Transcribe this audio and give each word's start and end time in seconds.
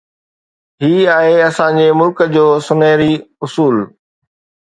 هي 0.85 0.95
آهي 1.17 1.35
اسان 1.49 1.75
جي 1.81 1.85
ملڪ 1.99 2.23
جو 2.37 2.45
سونهري 2.69 3.13
اصول. 3.49 3.77